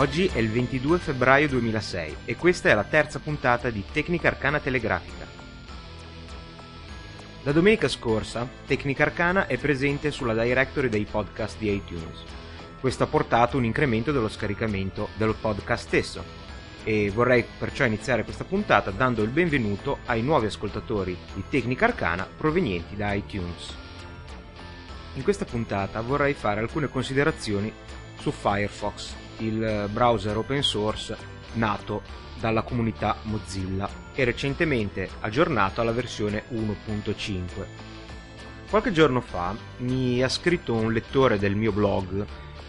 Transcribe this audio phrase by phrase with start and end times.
[0.00, 4.58] Oggi è il 22 febbraio 2006 e questa è la terza puntata di Tecnica Arcana
[4.58, 5.26] Telegrafica.
[7.42, 12.22] La domenica scorsa, Tecnica Arcana è presente sulla directory dei podcast di iTunes.
[12.80, 16.24] Questo ha portato un incremento dello scaricamento del podcast stesso
[16.82, 22.26] e vorrei perciò iniziare questa puntata dando il benvenuto ai nuovi ascoltatori di Tecnica Arcana
[22.26, 23.76] provenienti da iTunes.
[25.16, 27.70] In questa puntata vorrei fare alcune considerazioni
[28.18, 31.16] su Firefox il browser open source
[31.54, 32.02] nato
[32.38, 37.44] dalla comunità Mozilla e recentemente aggiornato alla versione 1.5.
[38.70, 42.24] Qualche giorno fa mi ha scritto un lettore del mio blog,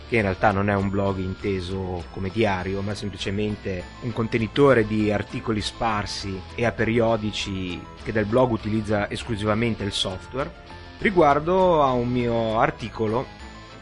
[0.09, 5.11] che in realtà non è un blog inteso come diario, ma semplicemente un contenitore di
[5.11, 10.51] articoli sparsi e a periodici che del blog utilizza esclusivamente il software,
[10.97, 13.39] riguardo a un mio articolo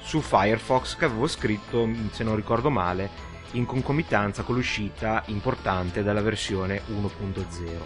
[0.10, 3.12] su Firefox che avevo scritto, se non ricordo male,
[3.52, 7.80] in concomitanza con l'uscita importante della versione 1.0.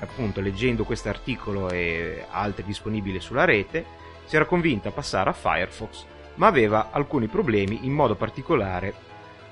[0.00, 3.86] Appunto, leggendo questo articolo e altri disponibili sulla rete,
[4.24, 8.92] si era convinta a passare a Firefox, ma aveva alcuni problemi, in modo particolare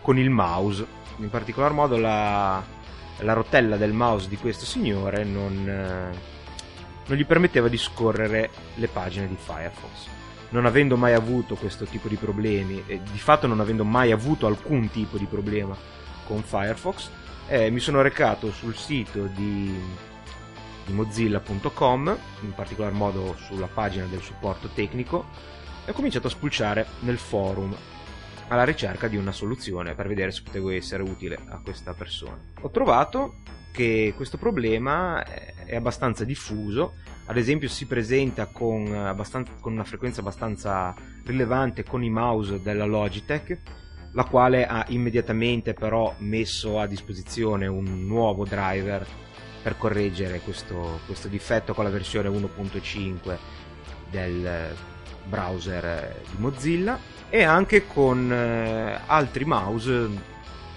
[0.00, 0.84] con il mouse.
[1.18, 2.60] In particolar modo la,
[3.18, 5.62] la rotella del mouse di questo signore non,
[7.06, 10.16] non gli permetteva di scorrere le pagine di Firefox
[10.50, 14.46] non avendo mai avuto questo tipo di problemi e di fatto non avendo mai avuto
[14.46, 15.76] alcun tipo di problema
[16.24, 17.10] con Firefox,
[17.48, 19.74] eh, mi sono recato sul sito di,
[20.84, 25.26] di mozilla.com, in particolar modo sulla pagina del supporto tecnico,
[25.84, 27.74] e ho cominciato a spulciare nel forum
[28.48, 32.38] alla ricerca di una soluzione per vedere se potevo essere utile a questa persona.
[32.60, 33.36] Ho trovato
[33.72, 36.94] che questo problema è abbastanza diffuso,
[37.28, 39.14] ad esempio si presenta con,
[39.60, 40.94] con, una frequenza abbastanza
[41.24, 43.58] rilevante con i mouse della Logitech,
[44.12, 49.06] la quale ha immediatamente però messo a disposizione un nuovo driver
[49.62, 53.36] per correggere questo, questo difetto con la versione 1.5
[54.10, 54.74] del
[55.28, 60.08] browser di Mozilla e anche con eh, altri mouse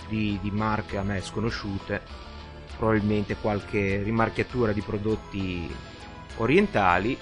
[0.09, 2.01] di, di marche a me sconosciute
[2.75, 5.90] probabilmente qualche rimarchiatura di prodotti
[6.41, 7.17] orientali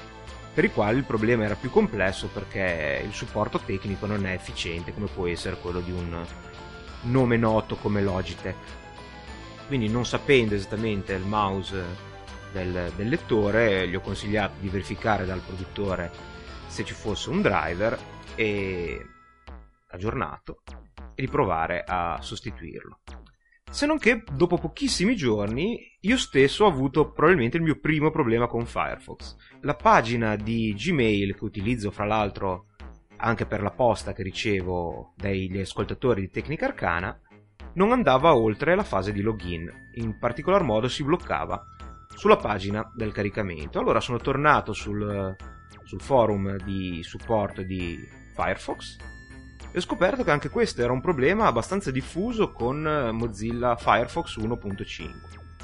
[0.53, 4.93] per i quali il problema era più complesso perché il supporto tecnico non è efficiente
[4.93, 6.25] come può essere quello di un
[7.03, 8.57] nome noto come Logitech.
[9.67, 12.07] Quindi non sapendo esattamente il mouse
[12.51, 16.11] del, del lettore gli ho consigliato di verificare dal produttore
[16.67, 17.97] se ci fosse un driver
[18.35, 19.05] e
[19.91, 20.63] aggiornato
[21.15, 22.98] e di provare a sostituirlo.
[23.71, 28.47] Se non che dopo pochissimi giorni io stesso ho avuto probabilmente il mio primo problema
[28.47, 29.35] con Firefox.
[29.61, 32.65] La pagina di Gmail che utilizzo fra l'altro
[33.17, 37.17] anche per la posta che ricevo dagli ascoltatori di Tecnica Arcana
[37.73, 41.63] non andava oltre la fase di login, in particolar modo si bloccava
[42.15, 43.79] sulla pagina del caricamento.
[43.79, 45.35] Allora sono tornato sul,
[45.83, 47.99] sul forum di supporto di
[48.33, 49.18] Firefox
[49.71, 54.37] e ho scoperto che anche questo era un problema abbastanza diffuso con eh, Mozilla Firefox
[54.37, 55.11] 1.5.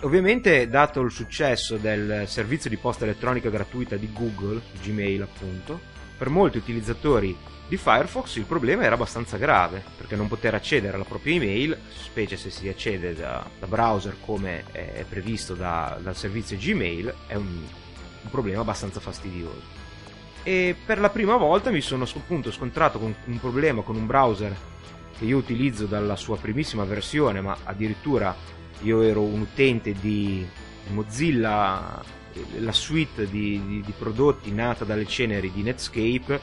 [0.02, 5.80] Ovviamente, dato il successo del servizio di posta elettronica gratuita di Google, Gmail appunto,
[6.18, 7.36] per molti utilizzatori
[7.68, 12.38] di Firefox il problema era abbastanza grave, perché non poter accedere alla propria email, specie
[12.38, 17.64] se si accede da, da browser come è previsto da, dal servizio Gmail, è un,
[18.22, 19.85] un problema abbastanza fastidioso
[20.48, 24.56] e per la prima volta mi sono appunto scontrato con un problema con un browser
[25.18, 28.36] che io utilizzo dalla sua primissima versione, ma addirittura
[28.82, 30.46] io ero un utente di
[30.90, 32.00] Mozilla,
[32.60, 36.40] la suite di, di, di prodotti nata dalle ceneri di Netscape,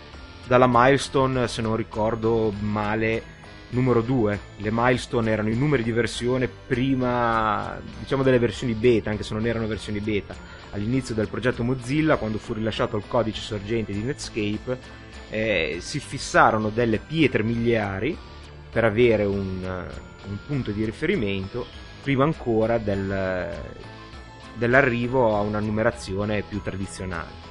[0.48, 3.22] dalla milestone, se non ricordo male,
[3.68, 4.40] numero 2.
[4.56, 9.46] Le milestone erano i numeri di versione prima, diciamo, delle versioni beta, anche se non
[9.46, 10.34] erano versioni beta.
[10.72, 14.78] All'inizio del progetto Mozilla, quando fu rilasciato il codice sorgente di Netscape,
[15.30, 18.16] eh, si fissarono delle pietre miliari
[18.70, 21.66] per avere un, un punto di riferimento
[22.02, 23.54] prima ancora del,
[24.54, 27.50] dell'arrivo a una numerazione più tradizionale.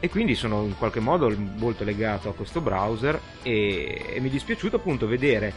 [0.00, 4.32] E quindi sono in qualche modo molto legato a questo browser e, e mi è
[4.32, 5.52] dispiaciuto appunto vedere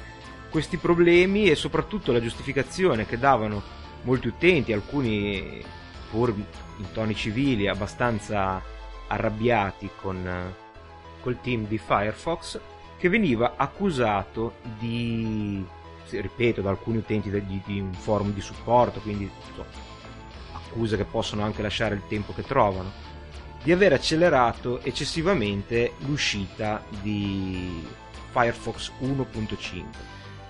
[0.49, 3.61] questi problemi e soprattutto la giustificazione che davano
[4.03, 5.63] molti utenti, alcuni
[6.13, 8.61] pur in toni civili abbastanza
[9.07, 10.53] arrabbiati con
[11.21, 12.59] col team di Firefox
[12.97, 15.65] che veniva accusato di
[16.09, 19.65] ripeto da alcuni utenti di, di un forum di supporto quindi so,
[20.51, 22.91] accuse che possono anche lasciare il tempo che trovano
[23.63, 27.83] di aver accelerato eccessivamente l'uscita di
[28.31, 29.83] Firefox 1.5.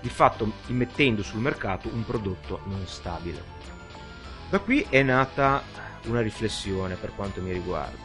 [0.02, 3.53] di fatto immettendo sul mercato un prodotto non stabile.
[4.54, 5.64] Da qui è nata
[6.06, 7.98] una riflessione per quanto mi riguarda.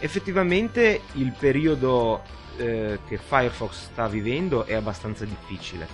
[0.00, 2.24] Effettivamente il periodo
[2.56, 5.86] eh, che Firefox sta vivendo è abbastanza difficile.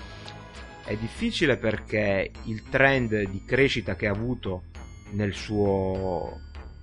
[0.82, 4.62] È difficile perché il trend di crescita che ha avuto
[5.10, 6.40] nel suo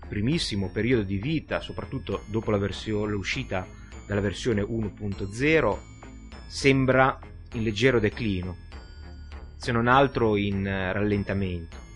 [0.07, 3.65] primissimo periodo di vita, soprattutto dopo versione, l'uscita
[4.05, 5.77] della versione 1.0,
[6.45, 7.19] sembra
[7.53, 8.55] in leggero declino,
[9.55, 11.89] se non altro in eh, rallentamento.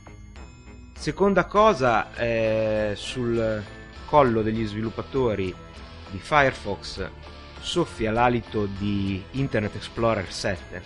[0.97, 3.63] Seconda cosa, eh, sul
[4.05, 5.53] collo degli sviluppatori
[6.09, 7.07] di Firefox
[7.59, 10.81] soffia l'alito di Internet Explorer 7.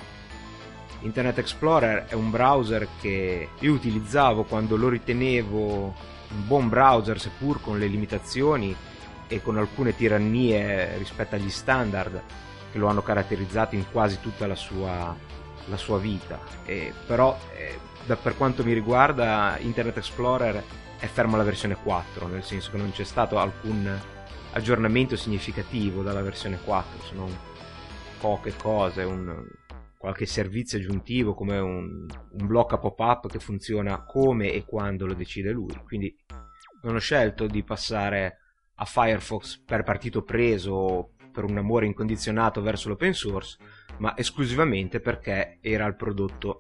[1.02, 5.94] Internet Explorer è un browser che io utilizzavo quando lo ritenevo
[6.32, 8.76] un buon browser seppur con le limitazioni
[9.28, 12.22] e con alcune tirannie rispetto agli standard
[12.72, 15.16] che lo hanno caratterizzato in quasi tutta la sua,
[15.66, 16.40] la sua vita.
[16.66, 17.78] E però, eh,
[18.10, 20.64] da, per quanto mi riguarda, Internet Explorer
[20.98, 23.88] è fermo alla versione 4, nel senso che non c'è stato alcun
[24.54, 27.32] aggiornamento significativo dalla versione 4, se non
[28.20, 29.46] poche cose, un,
[29.96, 35.52] qualche servizio aggiuntivo come un, un blocco pop-up che funziona come e quando lo decide
[35.52, 35.80] lui.
[35.86, 36.12] Quindi
[36.82, 38.40] non ho scelto di passare
[38.74, 43.60] a Firefox per partito preso per un amore incondizionato verso l'open source,
[44.00, 46.60] ma esclusivamente perché era il prodotto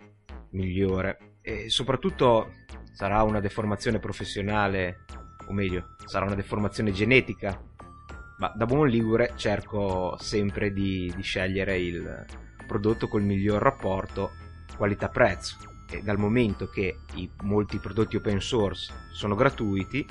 [0.51, 1.28] migliore.
[1.49, 2.57] E soprattutto
[2.91, 5.05] sarà una deformazione professionale,
[5.47, 7.59] o meglio, sarà una deformazione genetica,
[8.37, 12.25] ma da buon ligure cerco sempre di, di scegliere il
[12.67, 14.29] prodotto col miglior rapporto
[14.77, 15.57] qualità-prezzo.
[15.89, 20.05] E dal momento che i molti prodotti open source sono gratuiti,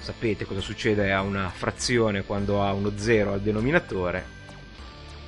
[0.00, 4.24] sapete cosa succede a una frazione quando ha uno zero al denominatore,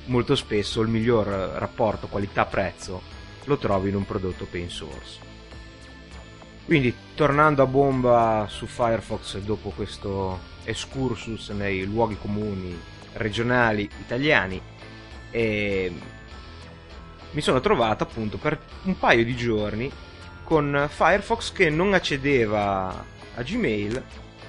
[0.07, 5.19] molto spesso il miglior rapporto qualità-prezzo lo trovi in un prodotto open source.
[6.65, 12.77] Quindi, tornando a bomba su Firefox dopo questo excursus nei luoghi comuni
[13.13, 14.61] regionali italiani,
[15.31, 19.91] mi sono trovato appunto per un paio di giorni
[20.43, 23.05] con Firefox che non accedeva
[23.35, 24.03] a Gmail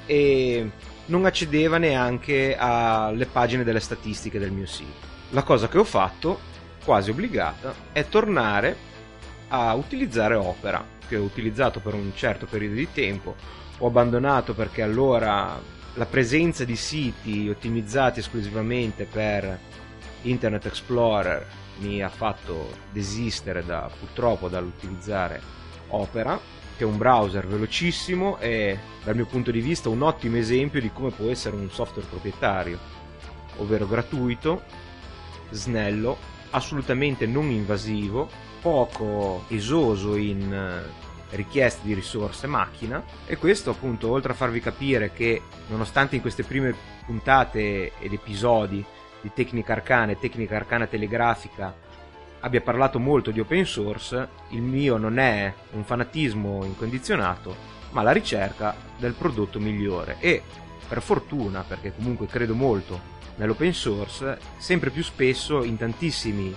[0.06, 0.71] e
[1.06, 5.11] non accedeva neanche alle pagine delle statistiche del mio sito.
[5.31, 6.50] La cosa che ho fatto,
[6.84, 8.76] quasi obbligata, è tornare
[9.49, 13.34] a utilizzare Opera, che ho utilizzato per un certo periodo di tempo.
[13.79, 15.61] Ho abbandonato perché allora
[15.94, 19.58] la presenza di siti ottimizzati esclusivamente per
[20.23, 21.46] Internet Explorer
[21.79, 25.40] mi ha fatto desistere da, purtroppo dall'utilizzare
[25.88, 26.38] Opera
[26.76, 30.91] che è un browser velocissimo e dal mio punto di vista un ottimo esempio di
[30.91, 32.79] come può essere un software proprietario,
[33.58, 34.62] ovvero gratuito,
[35.51, 36.17] snello,
[36.53, 38.29] assolutamente non invasivo,
[38.61, 43.03] poco esoso in eh, richieste di risorse macchina.
[43.27, 48.85] E questo appunto oltre a farvi capire che nonostante in queste prime puntate ed episodi
[49.21, 51.75] di tecnica arcana e tecnica arcana telegrafica
[52.41, 57.55] abbia parlato molto di open source, il mio non è un fanatismo incondizionato,
[57.91, 60.17] ma la ricerca del prodotto migliore.
[60.19, 60.43] E
[60.89, 66.55] per fortuna, perché comunque credo molto nell'open source, sempre più spesso in tantissimi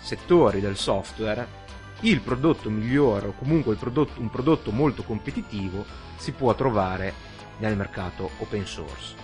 [0.00, 1.66] settori del software
[2.00, 5.84] il prodotto migliore o comunque prodotto, un prodotto molto competitivo
[6.16, 7.12] si può trovare
[7.58, 9.14] nel mercato open source.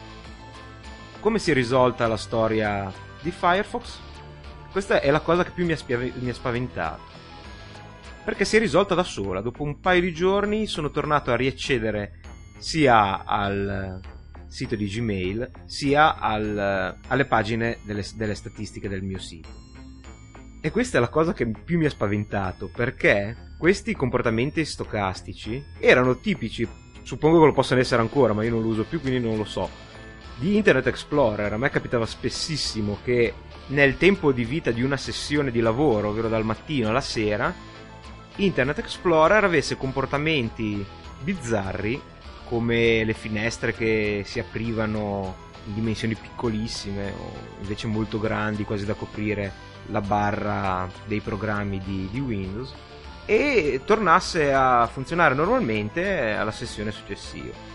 [1.21, 3.99] Come si è risolta la storia di Firefox?
[4.73, 7.13] Questa è la cosa che più mi ha, spia- mi ha spaventato.
[8.25, 9.41] Perché si è risolta da sola.
[9.41, 12.21] Dopo un paio di giorni sono tornato a riaccedere
[12.59, 14.01] sia al
[14.55, 19.49] sito di Gmail sia al, alle pagine delle, delle statistiche del mio sito.
[20.61, 26.19] E questa è la cosa che più mi ha spaventato, perché questi comportamenti stocastici erano
[26.21, 26.69] tipici,
[27.03, 29.45] suppongo che lo possano essere ancora, ma io non lo uso più, quindi non lo
[29.45, 29.69] so,
[30.39, 31.53] di Internet Explorer.
[31.53, 33.35] A me capitava spessissimo che
[33.69, 37.53] nel tempo di vita di una sessione di lavoro, ovvero dal mattino alla sera,
[38.37, 40.87] Internet Explorer avesse comportamenti
[41.25, 42.13] bizzarri
[42.49, 48.95] come le finestre che si aprivano in dimensioni piccolissime o invece molto grandi, quasi da
[48.95, 52.73] coprire la barra dei programmi di, di Windows
[53.27, 57.73] e tornasse a funzionare normalmente alla sessione successiva.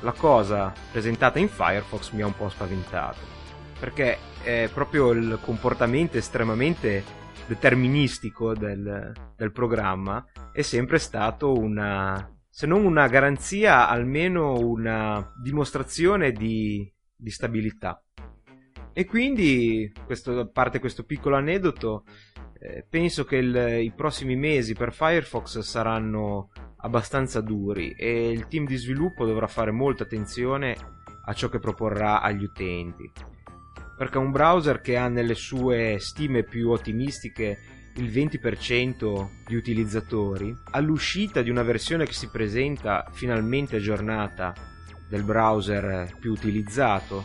[0.00, 3.34] La cosa presentata in Firefox mi ha un po' spaventato
[3.78, 7.04] perché è proprio il comportamento estremamente
[7.46, 16.32] deterministico del, del programma è sempre stato una se non una garanzia almeno una dimostrazione
[16.32, 18.02] di, di stabilità
[18.94, 22.04] E quindi, questo, a parte questo piccolo aneddoto,
[22.58, 26.48] eh, penso che il, i prossimi mesi per Firefox saranno
[26.78, 30.74] abbastanza duri e il team di sviluppo dovrà fare molta attenzione
[31.26, 33.12] a ciò che proporrà agli utenti.
[33.98, 41.42] Perché un browser che ha nelle sue stime più ottimistiche il 20% di utilizzatori, all'uscita
[41.42, 44.52] di una versione che si presenta finalmente aggiornata
[45.08, 47.24] del browser più utilizzato,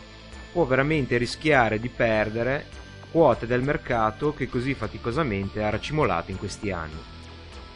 [0.52, 2.64] può veramente rischiare di perdere
[3.10, 7.00] quote del mercato che così faticosamente ha racimolato in questi anni.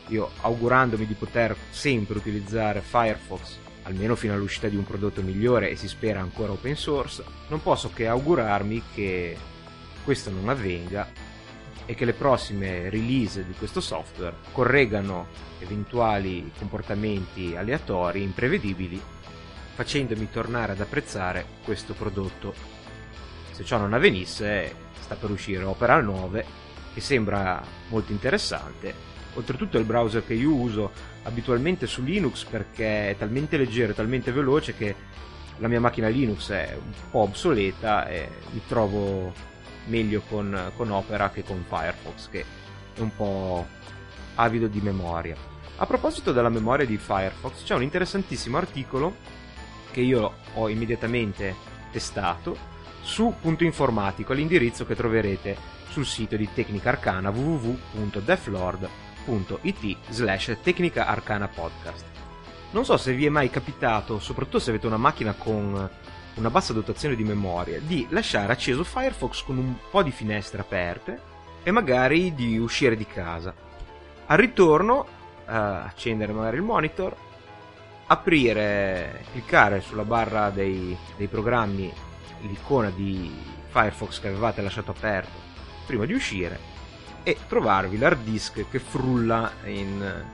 [0.08, 5.76] Io augurandomi di poter sempre utilizzare Firefox almeno fino all'uscita di un prodotto migliore e
[5.76, 9.36] si spera ancora open source, non posso che augurarmi che
[10.02, 11.08] questo non avvenga
[11.86, 15.28] e che le prossime release di questo software correggano
[15.60, 19.00] eventuali comportamenti aleatori, imprevedibili,
[19.74, 22.52] facendomi tornare ad apprezzare questo prodotto.
[23.52, 26.44] Se ciò non avvenisse, sta per uscire Opera 9,
[26.92, 29.14] che sembra molto interessante.
[29.34, 30.90] Oltretutto è il browser che io uso
[31.22, 34.94] abitualmente su Linux perché è talmente leggero e talmente veloce che
[35.58, 39.32] la mia macchina Linux è un po' obsoleta e mi trovo
[39.86, 42.44] meglio con, con Opera che con Firefox che
[42.94, 43.66] è un po'
[44.36, 45.36] avido di memoria.
[45.76, 49.16] A proposito della memoria di Firefox c'è un interessantissimo articolo
[49.90, 51.54] che io ho immediatamente
[51.90, 52.56] testato
[53.02, 61.48] su Punto Informatico all'indirizzo che troverete sul sito di Tecnica Arcana www.deflord.it slash Tecnica Arcana
[61.48, 62.04] Podcast.
[62.72, 65.88] Non so se vi è mai capitato, soprattutto se avete una macchina con
[66.36, 71.20] una bassa dotazione di memoria, di lasciare acceso Firefox con un po' di finestre aperte
[71.62, 73.54] e magari di uscire di casa.
[74.26, 77.16] Al ritorno, uh, accendere magari il monitor,
[78.06, 81.92] aprire, cliccare sulla barra dei, dei programmi
[82.42, 83.34] l'icona di
[83.68, 85.44] Firefox che avevate lasciato aperto
[85.86, 86.74] prima di uscire
[87.22, 90.24] e trovarvi l'hard disk che frulla in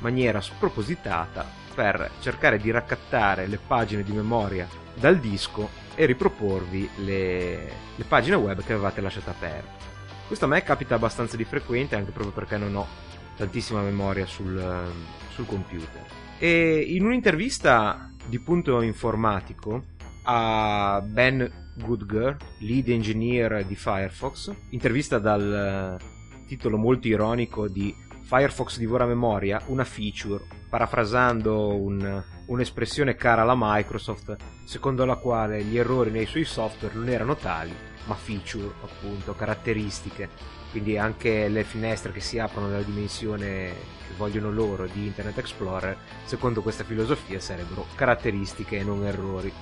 [0.00, 1.46] maniera spropositata
[1.80, 8.36] per cercare di raccattare le pagine di memoria dal disco e riproporvi le, le pagine
[8.36, 9.88] web che avevate lasciato aperte.
[10.26, 12.86] Questo a me capita abbastanza di frequente anche proprio perché non ho
[13.34, 14.92] tantissima memoria sul,
[15.30, 16.04] sul computer.
[16.38, 19.84] E in un'intervista di punto informatico
[20.24, 25.98] a Ben Goodger, lead engineer di Firefox, intervista dal
[26.46, 34.36] titolo molto ironico di Firefox divora memoria, una feature, parafrasando un, un'espressione cara alla Microsoft,
[34.64, 37.74] secondo la quale gli errori nei suoi software non erano tali,
[38.04, 40.28] ma feature, appunto, caratteristiche.
[40.70, 43.72] Quindi anche le finestre che si aprono nella dimensione
[44.06, 49.52] che vogliono loro di Internet Explorer, secondo questa filosofia, sarebbero caratteristiche e non errori.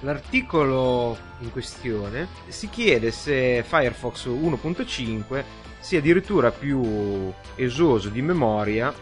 [0.00, 5.44] L'articolo in questione si chiede se Firefox 1.5
[5.78, 8.92] sia addirittura più esoso di memoria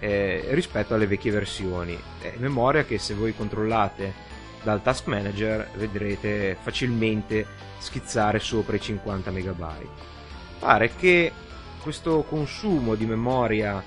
[0.00, 1.96] eh, rispetto alle vecchie versioni.
[2.20, 4.12] È memoria che se voi controllate
[4.62, 7.46] dal task manager vedrete facilmente
[7.78, 9.66] schizzare sopra i 50 MB.
[10.58, 11.32] Pare che
[11.80, 13.82] questo consumo di memoria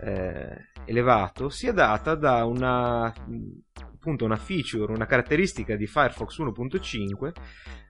[0.00, 3.12] eh, elevato sia data da una
[4.06, 7.32] appunto una feature, una caratteristica di Firefox 1.5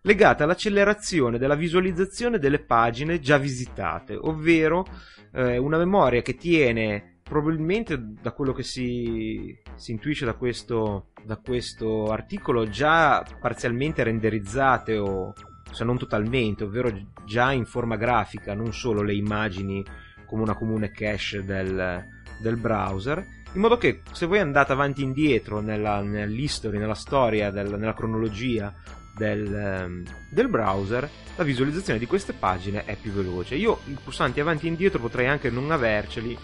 [0.01, 4.87] legata all'accelerazione della visualizzazione delle pagine già visitate, ovvero
[5.33, 11.37] eh, una memoria che tiene probabilmente da quello che si, si intuisce da questo, da
[11.37, 15.35] questo articolo già parzialmente renderizzate o
[15.71, 16.91] se non totalmente, ovvero
[17.25, 19.85] già in forma grafica, non solo le immagini
[20.25, 22.05] come una comune cache del,
[22.41, 27.51] del browser in modo che se voi andate avanti e indietro nella, nell'history, nella storia,
[27.51, 28.73] del, nella cronologia
[29.17, 33.55] del, ehm, del, browser, la visualizzazione di queste pagine è più veloce.
[33.55, 36.37] Io i pulsanti avanti e indietro potrei anche non averceli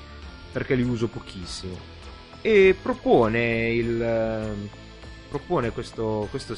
[0.52, 1.76] perché li uso pochissimo.
[2.40, 4.68] E propone, il,
[5.28, 6.56] propone questo, questo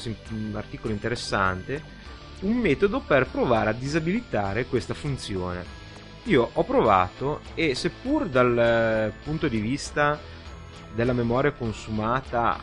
[0.53, 2.03] articolo interessante
[2.41, 5.83] un metodo per provare a disabilitare questa funzione.
[6.23, 10.19] Io ho provato e seppur dal eh, punto di vista
[10.93, 12.59] della memoria consumata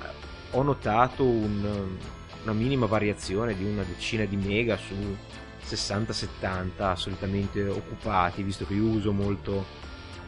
[0.50, 1.96] ho notato un,
[2.42, 4.94] una minima variazione di una decina di mega su
[5.64, 9.64] 60-70 solitamente occupati, visto che io uso molto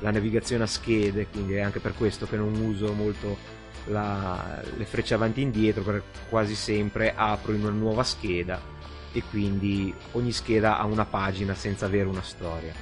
[0.05, 3.39] la navigazione a schede, quindi è anche per questo che non uso molto
[3.87, 8.61] la, le frecce avanti e indietro, perché quasi sempre apro in una nuova scheda
[9.13, 12.73] e quindi ogni scheda ha una pagina senza avere una storia.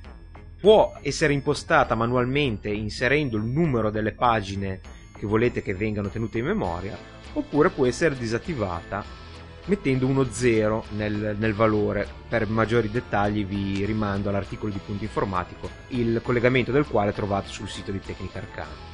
[0.61, 4.81] può essere impostata manualmente inserendo il numero delle pagine
[5.17, 6.97] che volete che vengano tenute in memoria
[7.35, 9.23] oppure può essere disattivata
[9.67, 12.07] mettendo uno 0 nel, nel, valore.
[12.29, 17.69] Per maggiori dettagli vi rimando all'articolo di punto informatico, il collegamento del quale trovate sul
[17.69, 18.94] sito di Tecnica Arcana.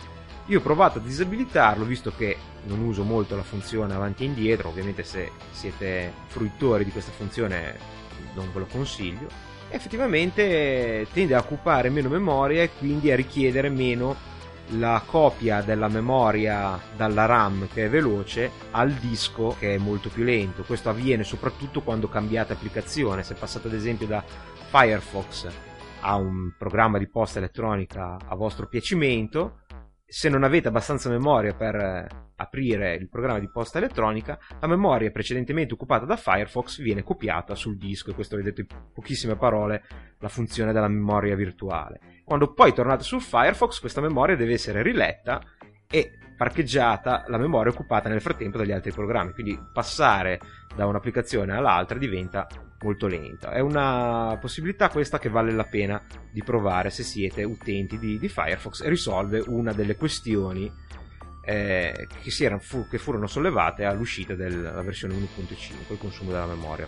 [0.50, 4.68] Io ho provato a disabilitarlo visto che non uso molto la funzione avanti e indietro,
[4.68, 7.78] ovviamente se siete fruitori di questa funzione
[8.34, 9.28] non ve lo consiglio.
[9.68, 14.16] Effettivamente tende a occupare meno memoria e quindi a richiedere meno
[14.70, 20.24] la copia della memoria dalla RAM che è veloce al disco che è molto più
[20.24, 20.64] lento.
[20.64, 23.22] Questo avviene soprattutto quando cambiate applicazione.
[23.22, 24.24] Se passate ad esempio da
[24.68, 25.46] Firefox
[26.00, 29.59] a un programma di posta elettronica a vostro piacimento,
[30.10, 35.08] se non avete abbastanza memoria per eh, aprire il programma di posta elettronica, la memoria
[35.12, 39.84] precedentemente occupata da Firefox viene copiata sul disco e questo vedete in pochissime parole
[40.18, 42.22] la funzione della memoria virtuale.
[42.24, 45.40] Quando poi tornate su Firefox questa memoria deve essere riletta
[45.88, 50.40] e parcheggiata la memoria occupata nel frattempo dagli altri programmi, quindi passare
[50.74, 52.48] da un'applicazione all'altra diventa
[52.82, 53.52] molto lenta.
[53.52, 58.28] È una possibilità questa che vale la pena di provare se siete utenti di, di
[58.28, 60.70] Firefox e risolve una delle questioni
[61.42, 66.86] eh, che, erano, fu, che, furono sollevate all'uscita della versione 1.5, il consumo della memoria.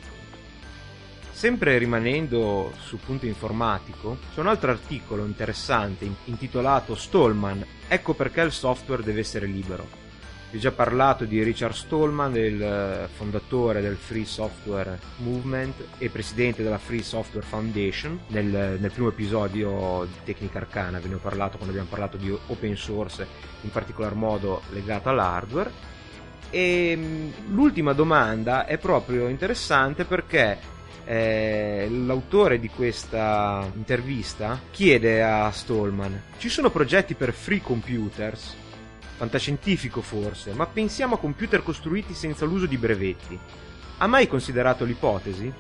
[1.31, 8.53] Sempre rimanendo sul punto informatico, c'è un altro articolo interessante intitolato Stallman, ecco perché il
[8.53, 10.02] software deve essere libero
[10.53, 16.11] vi ho già parlato di Richard Stallman, il eh, fondatore del Free Software Movement e
[16.11, 18.21] presidente della Free Software Foundation.
[18.27, 22.31] Nel, nel primo episodio di Tecnica Arcana ve ne ho parlato quando abbiamo parlato di
[22.49, 23.27] open source,
[23.63, 25.71] in particolar modo legato all'hardware.
[26.51, 30.59] E mm, l'ultima domanda è proprio interessante perché
[31.07, 38.61] eh, l'autore di questa intervista chiede a Stallman: ci sono progetti per free computers?
[39.23, 43.39] Fantascientifico forse, ma pensiamo a computer costruiti senza l'uso di brevetti.
[43.99, 45.53] Ha mai considerato l'ipotesi?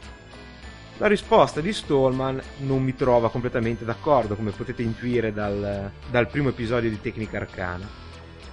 [0.96, 6.48] La risposta di Stallman non mi trova completamente d'accordo, come potete intuire dal, dal primo
[6.48, 7.88] episodio di Tecnica Arcana.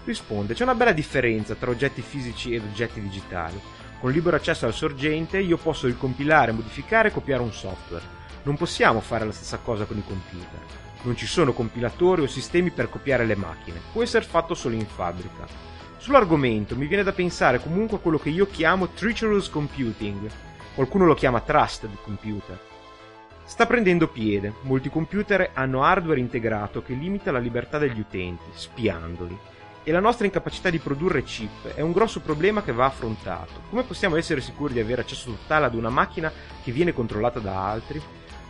[0.06, 3.60] Risponde: C'è una bella differenza tra oggetti fisici ed oggetti digitali.
[4.00, 8.06] Con libero accesso al sorgente io posso ricompilare, modificare e copiare un software.
[8.44, 10.89] Non possiamo fare la stessa cosa con i computer.
[11.02, 14.86] Non ci sono compilatori o sistemi per copiare le macchine, può essere fatto solo in
[14.86, 15.48] fabbrica.
[15.98, 20.30] Sull'argomento mi viene da pensare comunque a quello che io chiamo treacherous computing,
[20.76, 22.60] qualcuno lo chiama trusted computer.
[23.46, 29.38] Sta prendendo piede, molti computer hanno hardware integrato che limita la libertà degli utenti, spiandoli.
[29.84, 33.62] E la nostra incapacità di produrre chip è un grosso problema che va affrontato.
[33.70, 36.32] Come possiamo essere sicuri di avere accesso totale ad una macchina
[36.64, 38.00] che viene controllata da altri?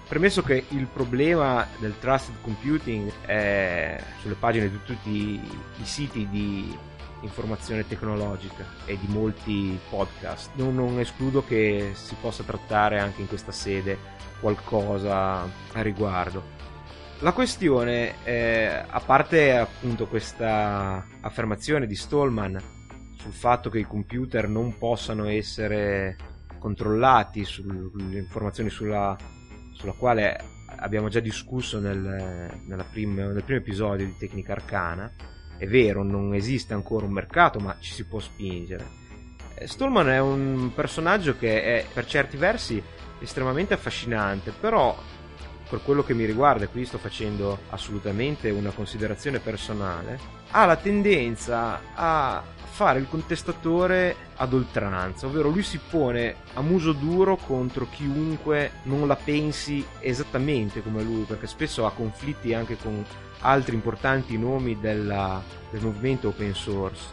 [0.09, 6.75] Premesso che il problema del trusted computing è sulle pagine di tutti i siti di
[7.21, 13.27] informazione tecnologica e di molti podcast, non, non escludo che si possa trattare anche in
[13.27, 13.99] questa sede
[14.39, 16.57] qualcosa a riguardo.
[17.19, 22.59] La questione, è, a parte appunto questa affermazione di Stallman
[23.15, 26.15] sul fatto che i computer non possano essere
[26.57, 29.37] controllati sulle informazioni sulla
[29.79, 30.37] sulla quale
[30.75, 32.51] abbiamo già discusso nel,
[32.91, 35.09] prima, nel primo episodio di Tecnica Arcana.
[35.57, 38.85] È vero, non esiste ancora un mercato, ma ci si può spingere.
[39.55, 42.81] Eh, Stallman è un personaggio che è per certi versi
[43.19, 44.97] estremamente affascinante, però
[45.69, 50.19] per quello che mi riguarda, qui sto facendo assolutamente una considerazione personale,
[50.51, 52.43] ha la tendenza a
[52.79, 59.05] fare il contestatore ad oltranza, ovvero lui si pone a muso duro contro chiunque non
[59.05, 63.03] la pensi esattamente come lui, perché spesso ha conflitti anche con
[63.41, 67.11] altri importanti nomi della, del movimento open source.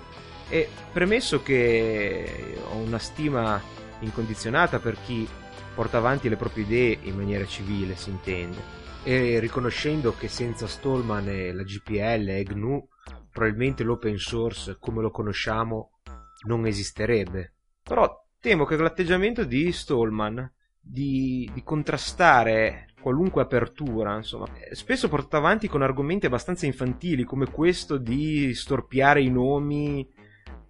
[0.48, 3.60] E premesso che ho una stima
[3.98, 5.26] incondizionata per chi
[5.74, 8.62] porta avanti le proprie idee in maniera civile, si intende,
[9.02, 12.88] e riconoscendo che senza Stallman e la GPL e GNU
[13.36, 15.98] probabilmente l'open source come lo conosciamo
[16.46, 17.52] non esisterebbe.
[17.82, 25.68] Però temo che l'atteggiamento di Stallman di, di contrastare qualunque apertura, insomma, spesso portato avanti
[25.68, 30.08] con argomenti abbastanza infantili come questo di storpiare i nomi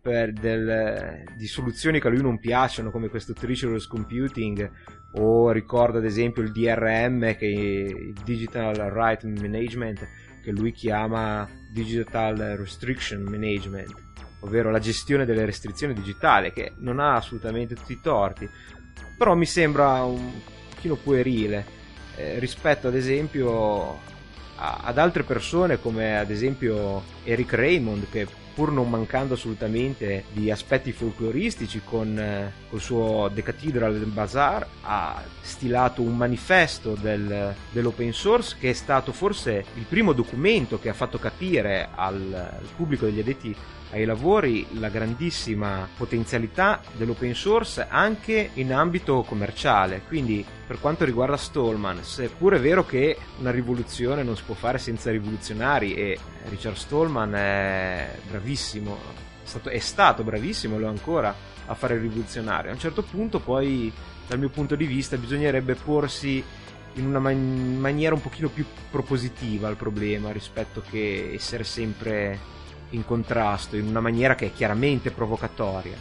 [0.02, 4.70] del, di soluzioni che a lui non piacciono come questo treacherous computing
[5.14, 10.08] o ricordo ad esempio il DRM che il Digital Right Management
[10.42, 13.94] che lui chiama Digital Restriction Management,
[14.40, 18.48] ovvero la gestione delle restrizioni digitali, che non ha assolutamente tutti i torti,
[19.18, 21.66] però mi sembra un pochino puerile
[22.16, 23.98] eh, rispetto ad esempio
[24.56, 30.50] a, ad altre persone come ad esempio Eric Raymond che pur non mancando assolutamente di
[30.50, 38.14] aspetti folcloristici con eh, il suo The Cathedral Bazaar ha stilato un manifesto del, dell'open
[38.14, 43.04] source che è stato forse il primo documento che ha fatto capire al, al pubblico
[43.04, 43.54] degli addetti
[43.90, 50.02] ai lavori la grandissima potenzialità dell'open source anche in ambito commerciale.
[50.06, 54.78] Quindi, per quanto riguarda Stallman, seppur è vero che una rivoluzione non si può fare
[54.78, 56.18] senza rivoluzionari e
[56.48, 58.96] Richard Stallman è bravissimo,
[59.44, 61.34] è stato, è stato bravissimo lo è ancora
[61.66, 62.68] a fare rivoluzionari.
[62.68, 63.92] A un certo punto, poi,
[64.26, 66.42] dal mio punto di vista, bisognerebbe porsi
[66.94, 72.54] in una man- maniera un pochino più propositiva al problema rispetto che essere sempre
[72.96, 75.96] in contrasto, in una maniera che è chiaramente provocatoria.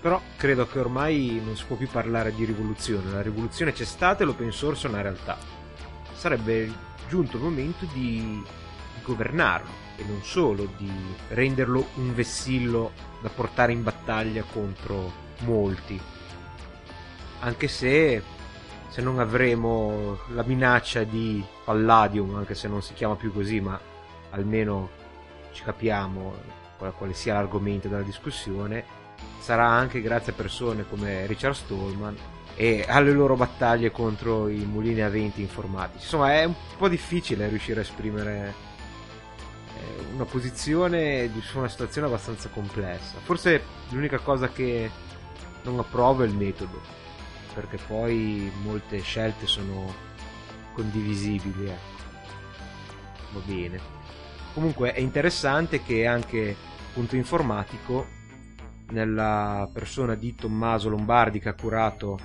[0.00, 4.22] Però credo che ormai non si può più parlare di rivoluzione, la rivoluzione c'è stata
[4.22, 5.36] e l'open source è una realtà.
[6.14, 6.70] Sarebbe
[7.08, 8.42] giunto il momento di
[9.02, 10.90] governarlo e non solo di
[11.28, 15.98] renderlo un vessillo da portare in battaglia contro molti.
[17.40, 18.22] Anche se
[18.88, 23.78] se non avremo la minaccia di Palladium, anche se non si chiama più così, ma
[24.30, 24.88] almeno
[25.58, 26.34] ci capiamo
[26.96, 28.84] quale sia l'argomento della discussione,
[29.40, 32.16] sarà anche grazie a persone come Richard Stallman
[32.54, 36.04] e alle loro battaglie contro i mulini a venti informatici.
[36.04, 38.54] Insomma, è un po' difficile riuscire a esprimere
[39.76, 43.18] eh, una posizione su una situazione abbastanza complessa.
[43.24, 44.88] Forse l'unica cosa che
[45.64, 46.80] non approvo è il metodo,
[47.52, 49.92] perché poi molte scelte sono
[50.74, 51.68] condivisibili.
[51.68, 51.96] Ecco.
[53.32, 53.97] Va bene.
[54.54, 56.56] Comunque è interessante che anche
[56.92, 58.06] Punto Informatico,
[58.90, 62.18] nella persona di Tommaso Lombardi che ha curato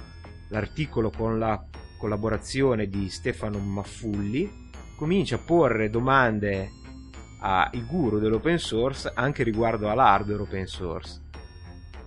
[0.50, 1.62] l'articolo con la
[1.98, 6.70] collaborazione di Stefano Maffulli, comincia a porre domande
[7.40, 11.22] ai guru dell'open source anche riguardo all'hardware open source,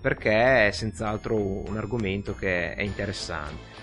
[0.00, 3.74] perché è senz'altro un argomento che è interessante.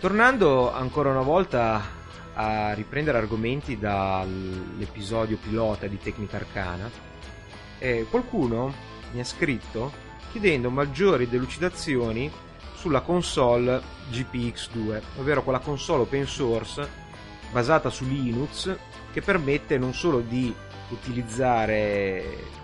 [0.00, 1.80] Tornando ancora una volta
[2.34, 6.90] a riprendere argomenti dall'episodio pilota di Tecnica Arcana,
[7.78, 8.72] eh, qualcuno
[9.12, 9.92] mi ha scritto
[10.30, 12.30] chiedendo maggiori delucidazioni
[12.74, 16.88] sulla console GPX2, ovvero quella console open source
[17.50, 18.74] basata su Linux
[19.12, 20.54] che permette non solo di
[20.88, 22.60] utilizzare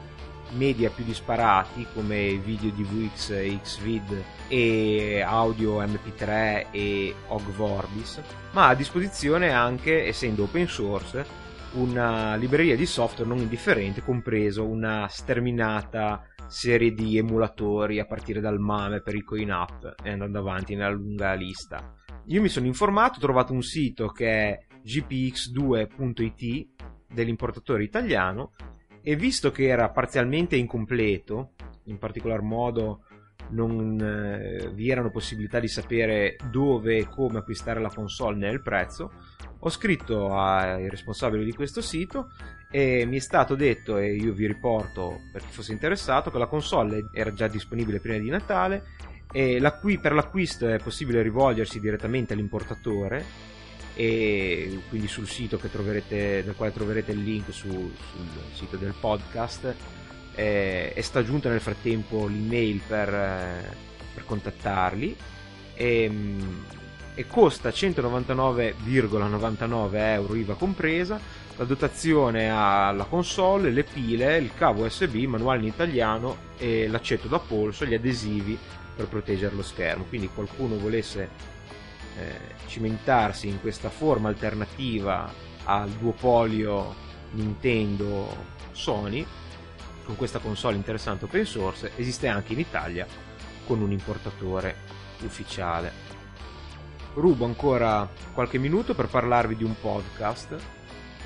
[0.53, 8.21] media più disparati come video DVX, Xvid e audio MP3 e OG Vorbis,
[8.53, 15.07] ma a disposizione anche, essendo open source, una libreria di software non indifferente, compreso una
[15.09, 20.75] sterminata serie di emulatori a partire dal MAME per i coin up e andando avanti
[20.75, 21.95] nella lunga lista.
[22.27, 26.67] Io mi sono informato, ho trovato un sito che è gpx2.it
[27.11, 28.53] dell'importatore italiano
[29.03, 31.53] e visto che era parzialmente incompleto,
[31.85, 33.05] in particolar modo
[33.51, 39.11] non eh, vi erano possibilità di sapere dove e come acquistare la console nel prezzo,
[39.61, 42.31] ho scritto ai responsabili di questo sito
[42.71, 46.47] e mi è stato detto, e io vi riporto per chi fosse interessato, che la
[46.47, 48.85] console era già disponibile prima di Natale
[49.31, 49.61] e
[50.01, 53.25] per l'acquisto è possibile rivolgersi direttamente all'importatore
[54.01, 59.75] e quindi sul sito troverete, del quale troverete il link su, sul sito del podcast
[60.37, 63.75] eh, e sta giunta nel frattempo l'email per, eh,
[64.15, 65.17] per contattarli
[65.75, 66.13] e,
[67.13, 71.19] e costa 199,99 euro IVA compresa,
[71.57, 76.87] la dotazione ha la console, le pile, il cavo USB, il manuale in italiano e
[76.87, 78.57] l'aceto da polso gli adesivi
[78.95, 80.05] per proteggere lo schermo.
[80.05, 81.57] Quindi qualcuno volesse
[82.19, 85.33] eh, cimentarsi in questa forma alternativa
[85.65, 86.95] al duopolio
[87.33, 89.25] Nintendo Sony
[90.05, 93.07] con questa console interessante open source esiste anche in Italia
[93.67, 94.75] con un importatore
[95.23, 96.07] ufficiale.
[97.15, 100.57] Rubo ancora qualche minuto per parlarvi di un podcast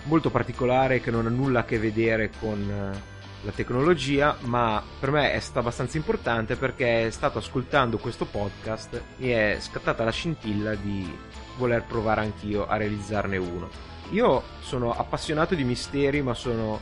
[0.04, 3.11] molto particolare che non ha nulla a che vedere con eh,
[3.42, 9.28] la tecnologia, ma per me è stato abbastanza importante perché stato ascoltando questo podcast mi
[9.28, 11.10] è scattata la scintilla di
[11.56, 13.68] voler provare anch'io a realizzarne uno.
[14.10, 16.80] Io sono appassionato di misteri, ma sono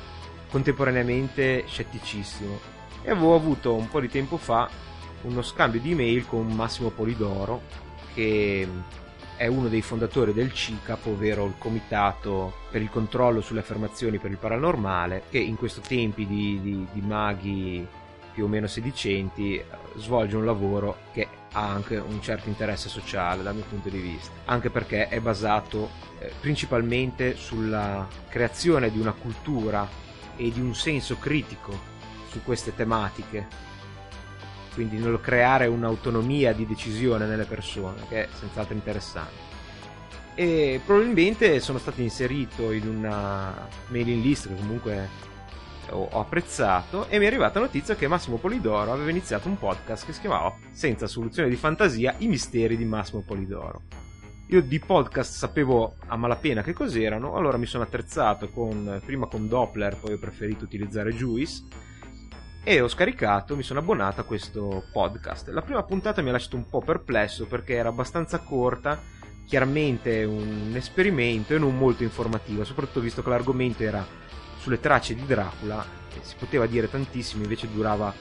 [0.51, 4.69] contemporaneamente scetticissimo e avevo avuto un po' di tempo fa
[5.23, 7.63] uno scambio di email con Massimo Polidoro
[8.15, 8.67] che
[9.41, 14.31] è uno dei fondatori del CICAP, ovvero il Comitato per il controllo sulle affermazioni per
[14.31, 17.87] il paranormale, che in questi tempi di, di, di maghi
[18.35, 19.59] più o meno sedicenti
[19.97, 24.31] svolge un lavoro che ha anche un certo interesse sociale dal mio punto di vista,
[24.45, 29.89] anche perché è basato eh, principalmente sulla creazione di una cultura
[30.37, 31.73] e di un senso critico
[32.29, 33.47] su queste tematiche,
[34.81, 39.49] quindi nel creare un'autonomia di decisione nelle persone, che è senz'altro interessante.
[40.35, 45.09] E probabilmente sono stato inserito in una mailing list che comunque
[45.91, 50.15] ho apprezzato e mi è arrivata notizia che Massimo Polidoro aveva iniziato un podcast che
[50.15, 53.83] si chiamava Senza soluzione di fantasia, i misteri di Massimo Polidoro.
[54.47, 59.47] Io di podcast sapevo a malapena che cos'erano, allora mi sono attrezzato con, prima con
[59.47, 61.89] Doppler, poi ho preferito utilizzare Juice
[62.63, 65.49] e ho scaricato, mi sono abbonato a questo podcast.
[65.49, 69.01] La prima puntata mi ha lasciato un po' perplesso perché era abbastanza corta,
[69.47, 74.07] chiaramente un esperimento e non molto informativa, soprattutto visto che l'argomento era
[74.59, 75.85] sulle tracce di Dracula,
[76.21, 78.13] si poteva dire tantissimo, invece durava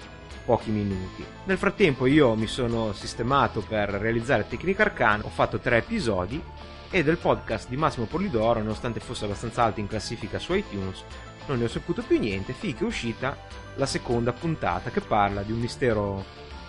[0.46, 1.24] pochi minuti.
[1.44, 6.42] Nel frattempo io mi sono sistemato per realizzare Tecnica Arcana, ho fatto tre episodi
[6.90, 11.04] e del podcast di Massimo Polidoro, nonostante fosse abbastanza alto in classifica su iTunes,
[11.46, 13.38] non ne ho saputo più niente, finché è uscita
[13.80, 16.24] la seconda puntata che parla di un mistero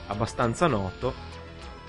[0.06, 1.12] abbastanza noto,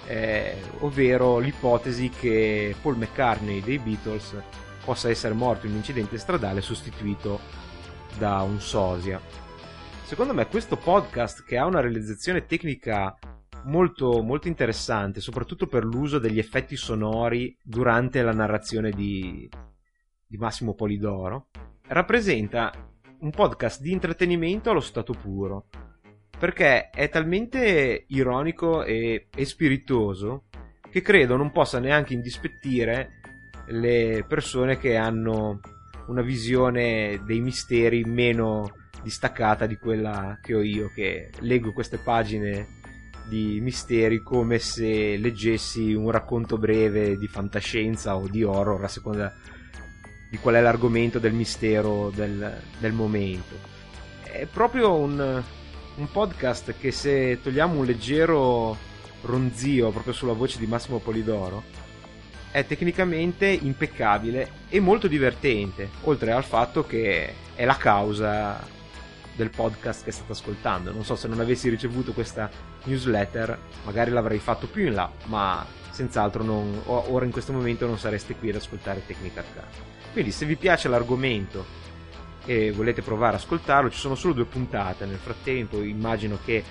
[0.07, 4.35] eh, ovvero l'ipotesi che Paul McCartney dei Beatles
[4.83, 7.39] possa essere morto in un incidente stradale sostituito
[8.17, 9.21] da un sosia.
[10.03, 13.15] Secondo me questo podcast che ha una realizzazione tecnica
[13.65, 19.47] molto, molto interessante, soprattutto per l'uso degli effetti sonori durante la narrazione di,
[20.25, 21.49] di Massimo Polidoro,
[21.87, 22.90] rappresenta
[23.21, 25.65] un podcast di intrattenimento allo stato puro.
[26.37, 30.45] Perché è talmente ironico e, e spiritoso
[30.89, 33.21] che credo non possa neanche indispettire
[33.67, 35.59] le persone che hanno
[36.07, 42.79] una visione dei misteri meno distaccata di quella che ho io, che leggo queste pagine
[43.27, 49.33] di misteri come se leggessi un racconto breve di fantascienza o di horror a seconda
[50.31, 53.53] di qual è l'argomento del mistero del, del momento.
[54.23, 55.43] È proprio un,
[55.95, 58.77] un, podcast che se togliamo un leggero
[59.23, 61.63] ronzio proprio sulla voce di Massimo Polidoro,
[62.49, 68.65] è tecnicamente impeccabile e molto divertente, oltre al fatto che è la causa
[69.35, 70.91] del podcast che state ascoltando.
[70.91, 72.49] Non so se non avessi ricevuto questa
[72.83, 77.97] newsletter, magari l'avrei fatto più in là, ma senz'altro non, ora in questo momento non
[77.97, 79.89] sareste qui ad ascoltare Tecnica Arcana.
[80.11, 81.79] Quindi se vi piace l'argomento
[82.45, 85.05] e volete provare ad ascoltarlo, ci sono solo due puntate.
[85.05, 86.63] Nel frattempo immagino che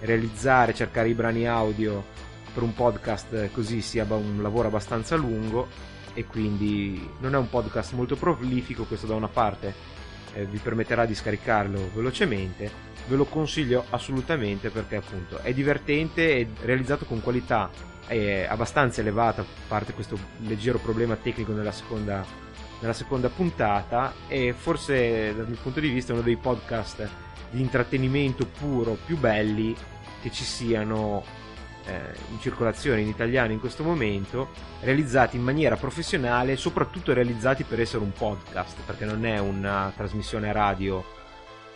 [0.00, 2.04] realizzare, cercare i brani audio
[2.52, 5.66] per un podcast così sia un lavoro abbastanza lungo
[6.14, 9.74] e quindi non è un podcast molto prolifico, questo da una parte
[10.34, 12.70] eh, vi permetterà di scaricarlo velocemente,
[13.06, 17.70] ve lo consiglio assolutamente perché appunto è divertente e realizzato con qualità
[18.06, 22.42] eh, abbastanza elevata, a parte questo leggero problema tecnico nella seconda
[22.80, 24.12] nella seconda puntata.
[24.28, 27.08] E forse dal mio punto di vista è uno dei podcast
[27.50, 29.74] di intrattenimento puro più belli
[30.20, 31.24] che ci siano
[31.86, 34.48] in circolazione in italiano in questo momento,
[34.80, 40.50] realizzati in maniera professionale, soprattutto realizzati per essere un podcast, perché non è una trasmissione
[40.52, 41.04] radio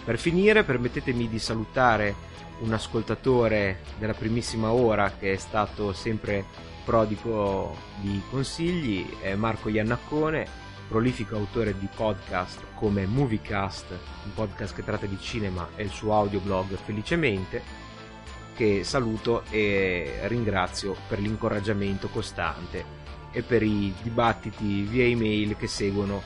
[0.04, 6.44] Per finire, permettetemi di salutare un ascoltatore della primissima ora che è stato sempre
[6.84, 10.62] prodigo di consigli, è Marco Iannaccone,
[10.94, 13.90] prolifico autore di podcast come Moviecast,
[14.26, 17.60] un podcast che tratta di cinema, e il suo audioblog Felicemente,
[18.54, 22.84] che saluto e ringrazio per l'incoraggiamento costante
[23.32, 26.22] e per i dibattiti via email che seguono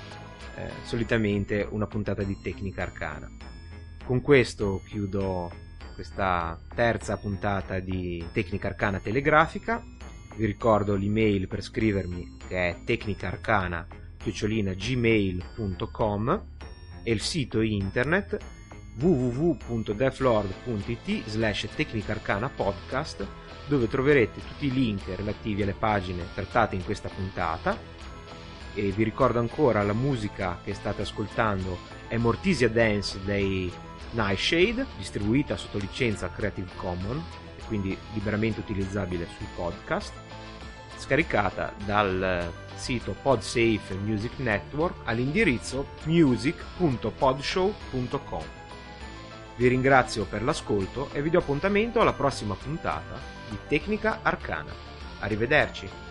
[0.56, 3.30] eh, solitamente una puntata di Tecnica Arcana.
[4.04, 5.50] Con questo chiudo
[5.94, 9.82] questa terza puntata di Tecnica Arcana Telegrafica.
[10.36, 12.76] Vi ricordo l'email per scrivermi che è
[14.32, 16.42] tecnicaarcana.gmail.com
[17.02, 18.38] e il sito internet
[18.98, 23.26] www.deflord.it slash tecnicarcana podcast
[23.66, 27.96] dove troverete tutti i link relativi alle pagine trattate in questa puntata.
[28.74, 33.72] E vi ricordo ancora la musica che state ascoltando è Mortisia Dance dei
[34.12, 37.22] Nightshade, distribuita sotto licenza Creative Commons
[37.56, 40.12] e quindi liberamente utilizzabile sul podcast,
[40.98, 48.44] scaricata dal sito PodSafe Music Network all'indirizzo music.podshow.com.
[49.56, 54.72] Vi ringrazio per l'ascolto e vi do appuntamento alla prossima puntata di Tecnica Arcana.
[55.20, 56.07] Arrivederci!